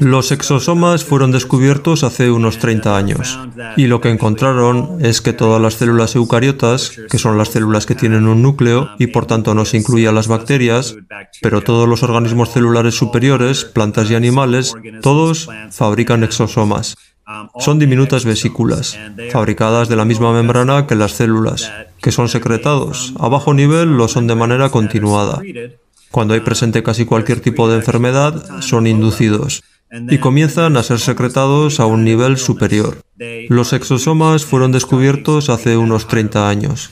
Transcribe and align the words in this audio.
Los 0.00 0.32
exosomas 0.32 1.04
fueron 1.04 1.30
descubiertos 1.30 2.02
hace 2.04 2.30
unos 2.30 2.58
30 2.58 2.96
años 2.96 3.38
y 3.76 3.86
lo 3.86 4.00
que 4.00 4.10
encontraron 4.10 4.98
es 5.00 5.20
que 5.20 5.32
todas 5.32 5.60
las 5.60 5.74
células 5.74 6.14
eucariotas, 6.16 6.92
que 7.10 7.18
son 7.18 7.38
las 7.38 7.48
células 7.48 7.86
que 7.86 7.94
tienen 7.94 8.26
un 8.26 8.42
núcleo 8.42 8.90
y 8.98 9.08
por 9.08 9.26
tanto 9.26 9.54
no 9.54 9.64
se 9.64 9.76
incluye 9.76 10.08
a 10.08 10.12
las 10.12 10.28
bacterias, 10.28 10.96
pero 11.40 11.62
todos 11.62 11.88
los 11.88 12.02
organismos 12.02 12.50
celulares 12.50 12.94
superiores, 12.94 13.64
plantas 13.64 14.10
y 14.10 14.14
animales, 14.14 14.74
todos 15.02 15.48
fabrican 15.70 16.24
exosomas. 16.24 16.96
Son 17.58 17.78
diminutas 17.78 18.24
vesículas, 18.24 18.98
fabricadas 19.30 19.88
de 19.88 19.96
la 19.96 20.04
misma 20.04 20.32
membrana 20.32 20.86
que 20.86 20.94
las 20.94 21.12
células, 21.12 21.72
que 22.00 22.12
son 22.12 22.28
secretados. 22.28 23.14
A 23.18 23.28
bajo 23.28 23.54
nivel 23.54 23.96
lo 23.96 24.08
son 24.08 24.26
de 24.26 24.34
manera 24.34 24.70
continuada. 24.70 25.40
Cuando 26.12 26.34
hay 26.34 26.40
presente 26.40 26.82
casi 26.82 27.04
cualquier 27.04 27.40
tipo 27.40 27.68
de 27.68 27.76
enfermedad, 27.76 28.60
son 28.60 28.86
inducidos 28.86 29.64
y 29.90 30.18
comienzan 30.18 30.76
a 30.76 30.82
ser 30.82 31.00
secretados 31.00 31.80
a 31.80 31.86
un 31.86 32.04
nivel 32.04 32.38
superior. 32.38 33.02
Los 33.48 33.72
exosomas 33.72 34.44
fueron 34.44 34.72
descubiertos 34.72 35.48
hace 35.48 35.76
unos 35.76 36.06
30 36.06 36.48
años. 36.48 36.90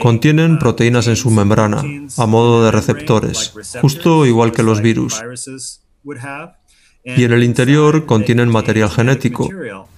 Contienen 0.00 0.58
proteínas 0.58 1.08
en 1.08 1.16
su 1.16 1.30
membrana, 1.30 1.82
a 2.16 2.26
modo 2.26 2.64
de 2.64 2.70
receptores, 2.70 3.52
justo 3.80 4.24
igual 4.24 4.52
que 4.52 4.62
los 4.62 4.80
virus 4.80 5.20
y 7.04 7.24
en 7.24 7.32
el 7.32 7.42
interior 7.42 8.06
contienen 8.06 8.48
material 8.48 8.90
genético, 8.90 9.48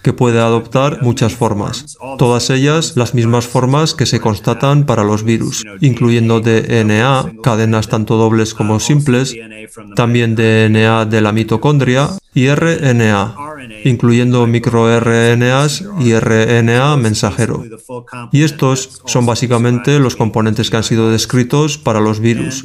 que 0.03 0.13
puede 0.13 0.41
adoptar 0.41 1.03
muchas 1.03 1.35
formas, 1.35 1.97
todas 2.19 2.51
ellas 2.51 2.97
las 2.97 3.15
mismas 3.15 3.47
formas 3.47 3.95
que 3.95 4.07
se 4.07 4.21
constatan 4.21 4.87
para 4.87 5.05
los 5.05 5.25
virus, 5.25 5.65
incluyendo 5.81 6.41
DNA, 6.41 7.33
cadenas 7.43 7.89
tanto 7.89 8.17
dobles 8.17 8.55
como 8.55 8.81
simples, 8.81 9.35
también 9.97 10.35
DNA 10.35 11.05
de 11.07 11.21
la 11.21 11.33
mitocondria 11.33 12.09
y 12.35 12.49
RNA, 12.49 13.35
incluyendo 13.85 14.47
microRNAs 14.47 15.85
y 16.01 16.15
RNA 16.15 16.97
mensajero. 16.97 17.65
Y 18.33 18.43
estos 18.43 19.03
son 19.07 19.27
básicamente 19.27 19.99
los 19.99 20.17
componentes 20.17 20.71
que 20.71 20.77
han 20.77 20.85
sido 20.85 21.11
descritos 21.11 21.79
para 21.79 22.01
los 22.01 22.21
virus. 22.21 22.63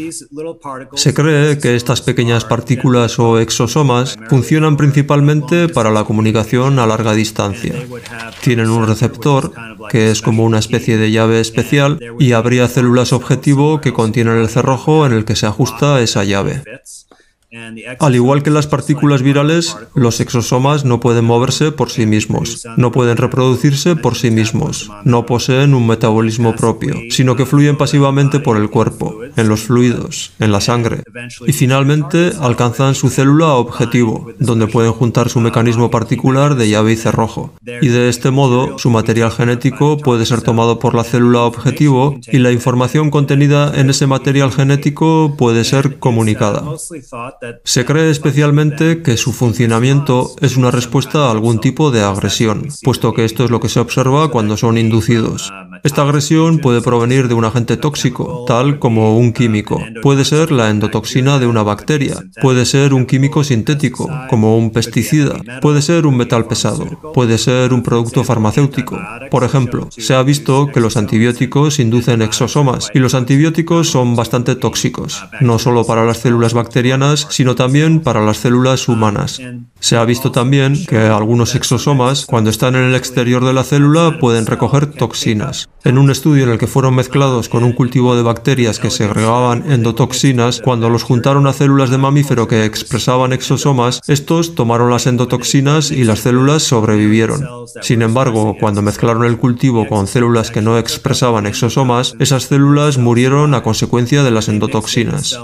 Se 0.95 1.13
cree 1.13 1.57
que 1.59 1.75
estas 1.75 2.01
pequeñas 2.01 2.45
partículas 2.45 3.19
o 3.19 3.39
exosomas 3.39 4.17
funcionan 4.29 4.77
principalmente 4.77 5.67
para 5.69 5.91
la 5.91 6.03
comunicación 6.03 6.79
a 6.79 6.85
larga 6.85 7.13
distancia. 7.13 7.73
Tienen 8.41 8.69
un 8.69 8.87
receptor, 8.87 9.51
que 9.89 10.11
es 10.11 10.21
como 10.21 10.43
una 10.43 10.59
especie 10.59 10.97
de 10.97 11.11
llave 11.11 11.39
especial, 11.39 11.99
y 12.19 12.31
habría 12.33 12.67
células 12.67 13.13
objetivo 13.13 13.81
que 13.81 13.93
contienen 13.93 14.37
el 14.37 14.49
cerrojo 14.49 15.05
en 15.05 15.13
el 15.13 15.25
que 15.25 15.35
se 15.35 15.45
ajusta 15.45 16.01
esa 16.01 16.23
llave. 16.23 16.63
Al 17.99 18.15
igual 18.15 18.43
que 18.43 18.49
las 18.49 18.67
partículas 18.67 19.21
virales, 19.21 19.77
los 19.95 20.19
exosomas 20.19 20.83
no 20.83 20.99
pueden 20.99 21.23
moverse 21.23 21.71
por 21.71 21.89
sí 21.89 22.05
mismos, 22.05 22.67
no 22.75 22.91
pueden 22.91 23.15
reproducirse 23.15 23.95
por 23.95 24.15
sí 24.15 24.31
mismos, 24.31 24.91
no 25.05 25.25
poseen 25.25 25.73
un 25.73 25.87
metabolismo 25.87 26.57
propio, 26.57 26.95
sino 27.09 27.37
que 27.37 27.45
fluyen 27.45 27.77
pasivamente 27.77 28.41
por 28.41 28.57
el 28.57 28.69
cuerpo, 28.69 29.21
en 29.37 29.47
los 29.47 29.61
fluidos, 29.61 30.33
en 30.39 30.51
la 30.51 30.59
sangre, 30.59 31.03
y 31.45 31.53
finalmente 31.53 32.31
alcanzan 32.39 32.95
su 32.95 33.09
célula 33.09 33.53
objetivo, 33.53 34.31
donde 34.39 34.67
pueden 34.67 34.91
juntar 34.91 35.29
su 35.29 35.39
mecanismo 35.39 35.89
particular 35.89 36.55
de 36.55 36.69
llave 36.69 36.93
y 36.93 36.95
cerrojo. 36.97 37.53
Y 37.81 37.87
de 37.87 38.09
este 38.09 38.31
modo, 38.31 38.77
su 38.77 38.89
material 38.89 39.31
genético 39.31 39.97
puede 39.97 40.25
ser 40.25 40.41
tomado 40.41 40.79
por 40.79 40.95
la 40.95 41.03
célula 41.03 41.43
objetivo 41.43 42.19
y 42.31 42.39
la 42.39 42.51
información 42.51 43.11
contenida 43.11 43.71
en 43.75 43.89
ese 43.89 44.07
material 44.07 44.51
genético 44.51 45.35
puede 45.37 45.63
ser 45.63 45.99
comunicada. 45.99 46.63
Se 47.63 47.85
cree 47.85 48.09
especialmente 48.09 49.01
que 49.01 49.17
su 49.17 49.31
funcionamiento 49.31 50.31
es 50.41 50.57
una 50.57 50.71
respuesta 50.71 51.27
a 51.27 51.31
algún 51.31 51.59
tipo 51.59 51.91
de 51.91 52.01
agresión, 52.01 52.67
puesto 52.83 53.13
que 53.13 53.25
esto 53.25 53.45
es 53.45 53.51
lo 53.51 53.59
que 53.59 53.69
se 53.69 53.79
observa 53.79 54.31
cuando 54.31 54.57
son 54.57 54.77
inducidos. 54.77 55.53
Esta 55.87 56.01
agresión 56.01 56.59
puede 56.59 56.81
provenir 56.81 57.29
de 57.29 57.33
un 57.33 57.45
agente 57.45 57.77
tóxico, 57.77 58.43
tal 58.45 58.77
como 58.77 59.17
un 59.17 59.31
químico. 59.31 59.81
Puede 60.01 60.25
ser 60.25 60.51
la 60.51 60.69
endotoxina 60.69 61.39
de 61.39 61.47
una 61.47 61.63
bacteria. 61.63 62.17
Puede 62.41 62.65
ser 62.65 62.93
un 62.93 63.05
químico 63.05 63.41
sintético, 63.45 64.11
como 64.29 64.57
un 64.57 64.71
pesticida. 64.71 65.39
Puede 65.61 65.81
ser 65.81 66.05
un 66.05 66.17
metal 66.17 66.45
pesado. 66.45 66.85
Puede 67.13 67.37
ser 67.37 67.71
un 67.71 67.83
producto 67.83 68.25
farmacéutico. 68.25 68.99
Por 69.31 69.45
ejemplo, 69.45 69.87
se 69.89 70.13
ha 70.13 70.23
visto 70.23 70.67
que 70.73 70.81
los 70.81 70.97
antibióticos 70.97 71.79
inducen 71.79 72.21
exosomas 72.21 72.89
y 72.93 72.99
los 72.99 73.13
antibióticos 73.13 73.89
son 73.89 74.17
bastante 74.17 74.55
tóxicos, 74.55 75.23
no 75.39 75.57
solo 75.57 75.85
para 75.85 76.03
las 76.03 76.17
células 76.17 76.53
bacterianas, 76.53 77.27
sino 77.29 77.55
también 77.55 78.01
para 78.01 78.21
las 78.25 78.39
células 78.39 78.89
humanas. 78.89 79.39
Se 79.79 79.95
ha 79.95 80.03
visto 80.03 80.33
también 80.33 80.85
que 80.85 80.97
algunos 80.97 81.55
exosomas, 81.55 82.25
cuando 82.25 82.49
están 82.49 82.75
en 82.75 82.83
el 82.83 82.95
exterior 82.95 83.45
de 83.45 83.53
la 83.53 83.63
célula, 83.63 84.17
pueden 84.19 84.45
recoger 84.45 84.87
toxinas. 84.87 85.69
En 85.83 85.97
un 85.97 86.09
estudio 86.09 86.43
en 86.43 86.49
el 86.49 86.57
que 86.57 86.67
fueron 86.67 86.95
mezclados 86.95 87.49
con 87.49 87.63
un 87.63 87.71
cultivo 87.71 88.15
de 88.15 88.23
bacterias 88.23 88.79
que 88.79 88.89
segregaban 88.89 89.71
endotoxinas, 89.71 90.59
cuando 90.61 90.89
los 90.89 91.03
juntaron 91.03 91.47
a 91.47 91.53
células 91.53 91.89
de 91.89 91.97
mamífero 91.97 92.47
que 92.47 92.65
expresaban 92.65 93.31
exosomas, 93.31 94.01
estos 94.07 94.55
tomaron 94.55 94.89
las 94.89 95.07
endotoxinas 95.07 95.91
y 95.91 96.03
las 96.03 96.19
células 96.19 96.63
sobrevivieron. 96.63 97.45
Sin 97.81 98.01
embargo, 98.01 98.55
cuando 98.59 98.81
mezclaron 98.81 99.23
el 99.23 99.37
cultivo 99.37 99.87
con 99.87 100.07
células 100.07 100.51
que 100.51 100.61
no 100.61 100.77
expresaban 100.77 101.45
exosomas, 101.45 102.15
esas 102.19 102.43
células 102.43 102.97
murieron 102.97 103.53
a 103.53 103.63
consecuencia 103.63 104.23
de 104.23 104.31
las 104.31 104.49
endotoxinas. 104.49 105.39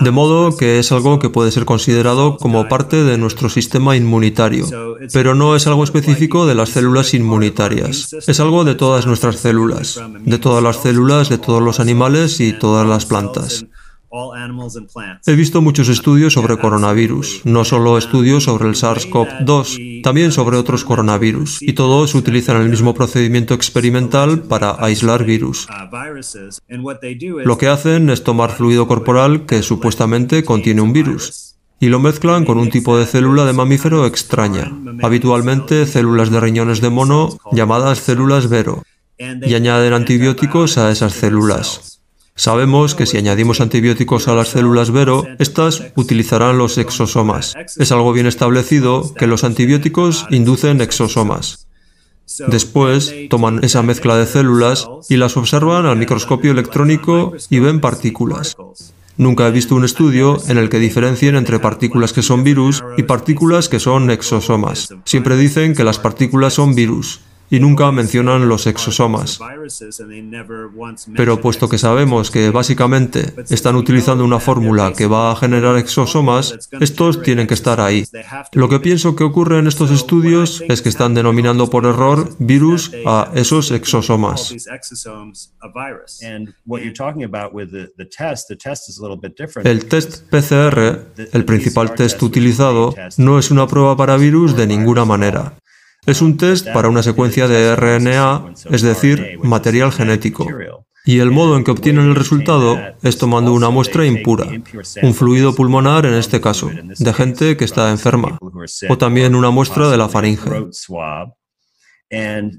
De 0.00 0.10
modo 0.10 0.56
que 0.56 0.78
es 0.78 0.92
algo 0.92 1.18
que 1.18 1.30
puede 1.30 1.50
ser 1.50 1.64
considerado 1.64 2.36
como 2.36 2.68
parte 2.68 3.04
de 3.04 3.18
nuestro 3.18 3.48
sistema 3.48 3.96
inmunitario, 3.96 4.66
pero 5.12 5.34
no 5.34 5.56
es 5.56 5.66
algo 5.66 5.82
específico 5.82 6.46
de 6.46 6.54
las 6.54 6.68
células 6.70 7.14
inmunitarias. 7.14 8.12
Es 8.26 8.38
algo 8.40 8.64
de 8.64 8.74
todas 8.74 9.06
nuestras 9.06 9.36
células, 9.36 9.77
de 9.82 10.38
todas 10.38 10.62
las 10.62 10.82
células 10.82 11.28
de 11.28 11.38
todos 11.38 11.62
los 11.62 11.80
animales 11.80 12.40
y 12.40 12.52
todas 12.52 12.86
las 12.86 13.06
plantas. 13.06 13.66
He 15.26 15.34
visto 15.34 15.60
muchos 15.60 15.88
estudios 15.90 16.32
sobre 16.32 16.56
coronavirus, 16.56 17.42
no 17.44 17.64
solo 17.64 17.98
estudios 17.98 18.44
sobre 18.44 18.68
el 18.68 18.74
SARS-CoV-2, 18.74 20.02
también 20.02 20.32
sobre 20.32 20.56
otros 20.56 20.84
coronavirus, 20.84 21.60
y 21.60 21.74
todos 21.74 22.14
utilizan 22.14 22.62
el 22.62 22.70
mismo 22.70 22.94
procedimiento 22.94 23.52
experimental 23.52 24.42
para 24.44 24.82
aislar 24.82 25.24
virus. 25.24 25.68
Lo 27.44 27.58
que 27.58 27.68
hacen 27.68 28.08
es 28.08 28.24
tomar 28.24 28.50
fluido 28.52 28.88
corporal 28.88 29.44
que 29.44 29.62
supuestamente 29.62 30.42
contiene 30.42 30.80
un 30.80 30.94
virus 30.94 31.48
y 31.80 31.88
lo 31.88 32.00
mezclan 32.00 32.44
con 32.44 32.58
un 32.58 32.70
tipo 32.70 32.98
de 32.98 33.06
célula 33.06 33.44
de 33.44 33.52
mamífero 33.52 34.04
extraña, 34.06 34.72
habitualmente 35.02 35.86
células 35.86 36.30
de 36.30 36.40
riñones 36.40 36.80
de 36.80 36.90
mono 36.90 37.38
llamadas 37.52 37.98
células 37.98 38.48
Vero, 38.48 38.82
y 39.18 39.54
añaden 39.54 39.92
antibióticos 39.92 40.78
a 40.78 40.90
esas 40.90 41.12
células. 41.12 41.98
Sabemos 42.38 42.94
que 42.94 43.04
si 43.04 43.16
añadimos 43.16 43.60
antibióticos 43.60 44.28
a 44.28 44.34
las 44.34 44.50
células 44.50 44.92
Vero, 44.92 45.24
estas 45.40 45.82
utilizarán 45.96 46.56
los 46.56 46.78
exosomas. 46.78 47.56
Es 47.76 47.90
algo 47.90 48.12
bien 48.12 48.26
establecido 48.26 49.12
que 49.14 49.26
los 49.26 49.42
antibióticos 49.42 50.24
inducen 50.30 50.80
exosomas. 50.80 51.66
Después 52.46 53.12
toman 53.28 53.64
esa 53.64 53.82
mezcla 53.82 54.16
de 54.16 54.26
células 54.26 54.88
y 55.08 55.16
las 55.16 55.36
observan 55.36 55.86
al 55.86 55.96
microscopio 55.96 56.52
electrónico 56.52 57.32
y 57.50 57.58
ven 57.58 57.80
partículas. 57.80 58.56
Nunca 59.16 59.48
he 59.48 59.50
visto 59.50 59.74
un 59.74 59.84
estudio 59.84 60.40
en 60.46 60.58
el 60.58 60.68
que 60.68 60.78
diferencien 60.78 61.34
entre 61.34 61.58
partículas 61.58 62.12
que 62.12 62.22
son 62.22 62.44
virus 62.44 62.84
y 62.96 63.02
partículas 63.02 63.68
que 63.68 63.80
son 63.80 64.12
exosomas. 64.12 64.94
Siempre 65.04 65.36
dicen 65.36 65.74
que 65.74 65.82
las 65.82 65.98
partículas 65.98 66.54
son 66.54 66.76
virus 66.76 67.20
y 67.50 67.60
nunca 67.60 67.90
mencionan 67.92 68.48
los 68.48 68.66
exosomas. 68.66 69.38
Pero 71.16 71.40
puesto 71.40 71.68
que 71.68 71.78
sabemos 71.78 72.30
que 72.30 72.50
básicamente 72.50 73.34
están 73.50 73.76
utilizando 73.76 74.24
una 74.24 74.40
fórmula 74.40 74.92
que 74.92 75.06
va 75.06 75.32
a 75.32 75.36
generar 75.36 75.76
exosomas, 75.76 76.68
estos 76.80 77.22
tienen 77.22 77.46
que 77.46 77.54
estar 77.54 77.80
ahí. 77.80 78.04
Lo 78.52 78.68
que 78.68 78.80
pienso 78.80 79.16
que 79.16 79.24
ocurre 79.24 79.58
en 79.58 79.66
estos 79.66 79.90
estudios 79.90 80.62
es 80.68 80.82
que 80.82 80.88
están 80.88 81.14
denominando 81.14 81.70
por 81.70 81.86
error 81.86 82.28
virus 82.38 82.92
a 83.06 83.30
esos 83.34 83.70
exosomas. 83.70 84.54
El 89.64 89.84
test 89.86 90.22
PCR, 90.30 90.78
el 91.32 91.44
principal 91.44 91.94
test 91.94 92.22
utilizado, 92.22 92.94
no 93.16 93.38
es 93.38 93.50
una 93.50 93.66
prueba 93.66 93.96
para 93.96 94.16
virus 94.16 94.56
de 94.56 94.66
ninguna 94.66 95.04
manera. 95.04 95.54
Es 96.08 96.22
un 96.22 96.38
test 96.38 96.66
para 96.72 96.88
una 96.88 97.02
secuencia 97.02 97.46
de 97.48 97.76
RNA, 97.76 98.54
es 98.70 98.80
decir, 98.80 99.38
material 99.42 99.92
genético. 99.92 100.46
Y 101.04 101.18
el 101.18 101.30
modo 101.30 101.58
en 101.58 101.64
que 101.64 101.70
obtienen 101.70 102.06
el 102.06 102.14
resultado 102.14 102.78
es 103.02 103.18
tomando 103.18 103.52
una 103.52 103.68
muestra 103.68 104.06
impura, 104.06 104.46
un 105.02 105.14
fluido 105.14 105.54
pulmonar 105.54 106.06
en 106.06 106.14
este 106.14 106.40
caso, 106.40 106.70
de 106.98 107.12
gente 107.12 107.58
que 107.58 107.66
está 107.66 107.90
enferma, 107.90 108.38
o 108.88 108.96
también 108.96 109.34
una 109.34 109.50
muestra 109.50 109.90
de 109.90 109.98
la 109.98 110.08
faringe. 110.08 110.50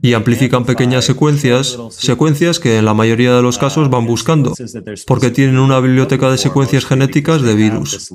Y 0.04 0.13
amplifican 0.13 0.63
pequeñas 0.63 1.06
secuencias, 1.06 1.75
secuencias 1.90 2.60
que 2.60 2.78
en 2.78 2.86
la 2.86 2.94
mayoría 2.94 3.36
de 3.36 3.42
los 3.42 3.57
casos 3.57 3.90
van 3.90 4.06
buscando, 4.06 4.54
porque 5.07 5.31
tienen 5.31 5.57
una 5.57 5.80
biblioteca 5.80 6.30
de 6.30 6.38
secuencias 6.38 6.86
genéticas 6.86 7.42
de 7.42 7.56
virus. 7.56 8.12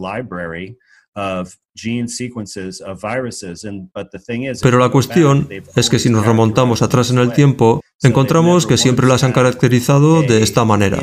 Pero 4.62 4.78
la 4.78 4.90
cuestión 4.90 5.48
es 5.74 5.90
que 5.90 5.98
si 5.98 6.08
nos 6.08 6.24
remontamos 6.24 6.82
atrás 6.82 7.10
en 7.10 7.18
el 7.18 7.32
tiempo, 7.32 7.80
encontramos 8.02 8.66
que 8.66 8.76
siempre 8.76 9.06
las 9.06 9.24
han 9.24 9.32
caracterizado 9.32 10.22
de 10.22 10.42
esta 10.42 10.64
manera. 10.64 10.98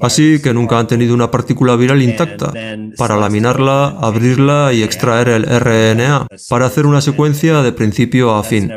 Así 0.00 0.40
que 0.42 0.54
nunca 0.54 0.78
han 0.78 0.86
tenido 0.86 1.14
una 1.14 1.30
partícula 1.30 1.76
viral 1.76 2.02
intacta 2.02 2.52
para 2.96 3.16
laminarla, 3.16 3.88
abrirla 4.00 4.72
y 4.72 4.82
extraer 4.82 5.28
el 5.28 5.44
RNA 5.44 6.28
para 6.48 6.66
hacer 6.66 6.86
una 6.86 7.00
secuencia 7.00 7.62
de 7.62 7.72
principio 7.72 8.34
a 8.34 8.44
fin. 8.44 8.70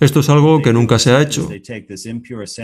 Esto 0.00 0.20
es 0.20 0.28
algo 0.28 0.62
que 0.62 0.72
nunca 0.72 0.98
se 0.98 1.10
ha 1.10 1.20
hecho. 1.20 1.48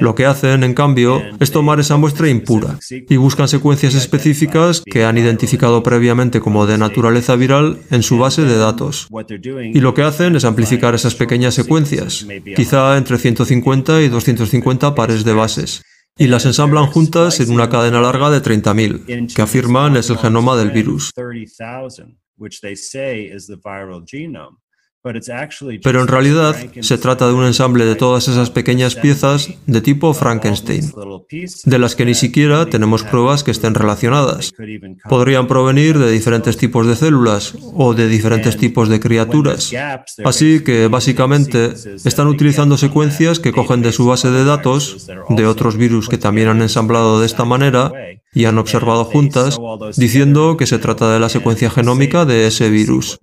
Lo 0.01 0.15
que 0.15 0.27
hacen, 0.27 0.65
en 0.65 0.75
cambio, 0.75 1.23
es 1.41 1.51
tomar 1.51 1.81
esa 1.81 1.97
muestra 1.97 2.29
impura 2.29 2.79
y 2.91 3.17
buscan 3.17 3.49
secuencias 3.49 3.95
específicas 3.95 4.83
que 4.83 5.05
han 5.05 5.19
identificado 5.19 5.83
previamente 5.83 6.41
como 6.41 6.67
de 6.67 6.79
naturaleza 6.79 7.37
viral 7.37 7.79
en 7.91 8.03
su 8.03 8.19
base 8.19 8.43
de 8.43 8.57
datos. 8.57 9.09
Y 9.63 9.81
lo 9.81 9.95
que 9.95 10.03
hacen 10.03 10.37
es 10.37 10.45
amplificar 10.45 10.95
esas 10.95 11.15
pequeñas 11.15 11.55
secuencias, 11.55 12.27
quizá 12.57 12.97
entre 12.97 13.19
150 13.19 14.03
y 14.03 14.09
250 14.09 14.95
pares 14.95 15.25
de 15.25 15.33
bases, 15.33 15.83
y 16.17 16.27
las 16.27 16.45
ensamblan 16.45 16.87
juntas 16.87 17.41
en 17.41 17.51
una 17.51 17.69
cadena 17.69 18.01
larga 18.01 18.31
de 18.31 18.43
30.000, 18.43 19.35
que 19.35 19.43
afirman 19.43 19.97
es 19.97 20.11
el 20.11 20.19
genoma 20.19 20.57
del 20.57 20.71
virus. 20.71 21.13
Pero 25.03 26.01
en 26.01 26.07
realidad 26.07 26.57
se 26.81 26.99
trata 26.99 27.27
de 27.27 27.35
un 27.35 27.45
ensamble 27.45 27.85
de 27.85 27.97
todas 27.97 28.29
esas 28.29 28.51
pequeñas 28.51 28.95
piezas 28.95 29.49
de 29.67 29.81
tipo 29.81 30.15
Frankenstein, 30.15 30.93
de 31.65 31.79
las 31.79 31.97
que 31.97 32.05
ni 32.05 32.15
siquiera 32.15 32.67
tenemos 32.67 33.03
pruebas 33.03 33.43
que 33.43 33.51
estén 33.51 33.75
relacionadas. 33.75 34.53
Podrían 35.09 35.49
provenir 35.49 35.99
de 35.99 36.11
diferentes 36.11 36.57
tipos 36.57 36.87
de 36.87 36.95
células 36.95 37.55
o 37.75 37.95
de 37.95 38.07
diferentes 38.07 38.57
tipos 38.57 38.89
de 38.89 39.01
criaturas. 39.01 39.73
Así 40.25 40.61
que 40.61 40.87
básicamente 40.87 41.75
están 42.05 42.29
utilizando 42.29 42.77
secuencias 42.77 43.41
que 43.41 43.53
cogen 43.53 43.83
de 43.83 43.93
su 43.93 44.07
base 44.07 44.31
de 44.31 44.45
datos 44.45 45.09
de 45.29 45.47
otros 45.47 45.77
virus 45.77 46.09
que 46.09 46.19
también 46.19 46.49
han 46.49 46.63
ensamblado 46.63 47.21
de 47.21 47.27
esta 47.27 47.45
manera 47.45 47.91
y 48.33 48.47
han 48.47 48.59
observado 48.59 49.05
juntas, 49.05 49.59
diciendo 49.97 50.57
que 50.57 50.67
se 50.67 50.79
trata 50.79 51.13
de 51.13 51.21
la 51.21 51.29
secuencia 51.29 51.71
genómica 51.71 52.25
de 52.25 52.47
ese 52.47 52.71
virus. 52.71 53.19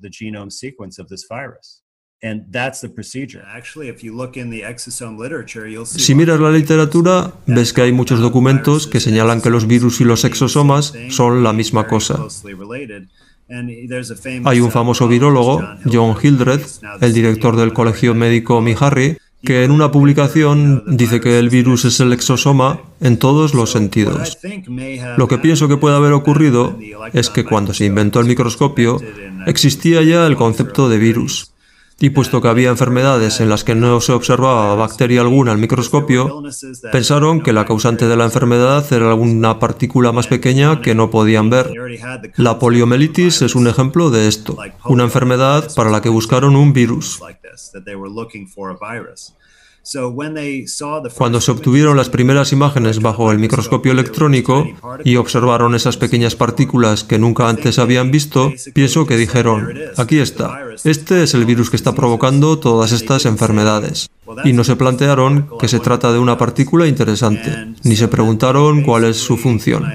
Si 5.85 6.15
miras 6.15 6.39
la 6.39 6.51
literatura, 6.51 7.33
ves 7.47 7.73
que 7.73 7.81
hay 7.81 7.91
muchos 7.91 8.19
documentos 8.19 8.87
que 8.87 8.99
señalan 8.99 9.41
que 9.41 9.49
los 9.49 9.67
virus 9.67 10.01
y 10.01 10.03
los 10.03 10.25
exosomas 10.25 10.93
son 11.09 11.43
la 11.43 11.53
misma 11.53 11.87
cosa. 11.87 12.19
Hay 14.43 14.59
un 14.59 14.71
famoso 14.71 15.07
virólogo, 15.07 15.63
John 15.91 16.15
Hildreth, 16.21 16.81
el 17.01 17.13
director 17.13 17.55
del 17.55 17.73
Colegio 17.73 18.13
Médico 18.13 18.61
Miharry, 18.61 19.17
que 19.43 19.63
en 19.63 19.71
una 19.71 19.91
publicación 19.91 20.83
dice 20.85 21.21
que 21.21 21.39
el 21.39 21.49
virus 21.49 21.85
es 21.85 21.99
el 21.99 22.11
exosoma 22.11 22.81
en 22.99 23.17
todos 23.17 23.53
los 23.53 23.71
sentidos. 23.71 24.37
Lo 25.17 25.27
que 25.27 25.37
pienso 25.37 25.67
que 25.67 25.77
puede 25.77 25.95
haber 25.95 26.13
ocurrido 26.13 26.77
es 27.13 27.29
que 27.29 27.45
cuando 27.45 27.73
se 27.73 27.85
inventó 27.85 28.19
el 28.19 28.27
microscopio 28.27 28.99
existía 29.45 30.01
ya 30.03 30.27
el 30.27 30.35
concepto 30.35 30.89
de 30.89 30.97
virus. 30.97 31.53
Y 31.99 32.11
puesto 32.11 32.41
que 32.41 32.47
había 32.47 32.69
enfermedades 32.69 33.41
en 33.41 33.49
las 33.49 33.63
que 33.63 33.75
no 33.75 33.99
se 33.99 34.13
observaba 34.13 34.75
bacteria 34.75 35.21
alguna 35.21 35.51
al 35.51 35.57
microscopio, 35.57 36.43
pensaron 36.91 37.41
que 37.41 37.53
la 37.53 37.65
causante 37.65 38.07
de 38.07 38.15
la 38.15 38.25
enfermedad 38.25 38.85
era 38.91 39.09
alguna 39.09 39.59
partícula 39.59 40.11
más 40.11 40.27
pequeña 40.27 40.81
que 40.81 40.95
no 40.95 41.09
podían 41.09 41.49
ver. 41.49 41.71
La 42.35 42.57
poliomielitis 42.57 43.41
es 43.41 43.55
un 43.55 43.67
ejemplo 43.67 44.09
de 44.09 44.27
esto, 44.27 44.57
una 44.85 45.03
enfermedad 45.03 45.73
para 45.75 45.89
la 45.89 46.01
que 46.01 46.09
buscaron 46.09 46.55
un 46.55 46.73
virus. 46.73 47.19
Cuando 51.17 51.41
se 51.41 51.51
obtuvieron 51.51 51.97
las 51.97 52.09
primeras 52.09 52.51
imágenes 52.51 53.01
bajo 53.01 53.31
el 53.31 53.39
microscopio 53.39 53.91
electrónico 53.91 54.67
y 55.03 55.15
observaron 55.15 55.73
esas 55.73 55.97
pequeñas 55.97 56.35
partículas 56.35 57.03
que 57.03 57.17
nunca 57.17 57.49
antes 57.49 57.79
habían 57.79 58.11
visto, 58.11 58.51
pienso 58.73 59.07
que 59.07 59.17
dijeron, 59.17 59.73
aquí 59.97 60.19
está, 60.19 60.59
este 60.83 61.23
es 61.23 61.33
el 61.33 61.45
virus 61.45 61.69
que 61.69 61.75
está 61.89 61.95
provocando 61.95 62.59
todas 62.59 62.91
estas 62.91 63.25
enfermedades 63.25 64.11
y 64.45 64.53
no 64.53 64.63
se 64.63 64.75
plantearon 64.75 65.49
que 65.59 65.67
se 65.67 65.79
trata 65.79 66.13
de 66.13 66.19
una 66.19 66.37
partícula 66.37 66.85
interesante, 66.85 67.51
ni 67.83 67.95
se 67.95 68.07
preguntaron 68.07 68.83
cuál 68.83 69.05
es 69.05 69.17
su 69.17 69.37
función. 69.37 69.87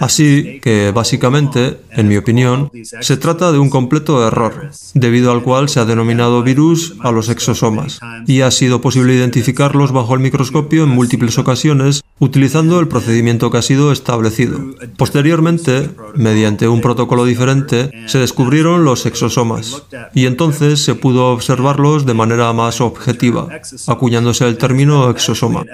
Así 0.00 0.58
que, 0.60 0.90
básicamente, 0.92 1.78
en 1.92 2.08
mi 2.08 2.16
opinión, 2.16 2.72
se 2.82 3.16
trata 3.16 3.52
de 3.52 3.58
un 3.58 3.70
completo 3.70 4.26
error, 4.26 4.70
debido 4.94 5.30
al 5.30 5.44
cual 5.44 5.68
se 5.68 5.78
ha 5.78 5.84
denominado 5.84 6.42
virus 6.42 6.96
a 7.00 7.12
los 7.12 7.28
exosomas, 7.28 8.00
y 8.26 8.40
ha 8.40 8.50
sido 8.50 8.80
posible 8.80 9.14
identificarlos 9.14 9.92
bajo 9.92 10.14
el 10.14 10.20
microscopio 10.20 10.82
en 10.82 10.90
múltiples 10.90 11.38
ocasiones 11.38 12.02
utilizando 12.18 12.80
el 12.80 12.88
procedimiento 12.88 13.50
que 13.50 13.58
ha 13.58 13.62
sido 13.62 13.92
establecido. 13.92 14.58
Posteriormente, 14.96 15.90
mediante 16.14 16.66
un 16.66 16.80
protocolo 16.80 17.24
diferente, 17.24 17.90
se 18.06 18.18
descubrieron 18.18 18.84
los 18.84 19.04
exosomas, 19.04 19.82
y 20.14 20.26
entonces 20.26 20.82
se 20.82 20.94
pudo 20.94 21.32
observarlos 21.32 22.06
de 22.06 22.14
manera 22.14 22.52
más 22.52 22.80
objetiva, 22.80 23.48
acuñándose 23.86 24.46
el 24.46 24.56
término 24.56 25.10
exosoma. 25.10 25.64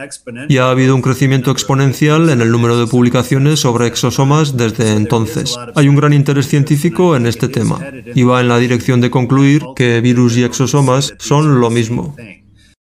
Y 0.48 0.58
ha 0.58 0.70
habido 0.70 0.94
un 0.94 1.02
crecimiento 1.02 1.50
exponencial 1.50 2.28
en 2.28 2.40
el 2.40 2.50
número 2.50 2.76
de 2.78 2.86
publicaciones 2.86 3.60
sobre 3.60 3.86
exosomas 3.86 4.56
desde 4.56 4.92
entonces. 4.96 5.56
Hay 5.76 5.88
un 5.88 5.96
gran 5.96 6.12
interés 6.12 6.48
científico 6.48 7.14
en 7.16 7.26
este 7.26 7.48
tema 7.48 7.78
y 8.14 8.24
va 8.24 8.40
en 8.40 8.48
la 8.48 8.58
dirección 8.58 9.00
de 9.00 9.10
concluir 9.10 9.62
que 9.76 10.00
virus 10.00 10.36
y 10.36 10.42
exosomas 10.42 11.14
son 11.18 11.60
lo 11.60 11.70
mismo. 11.70 12.16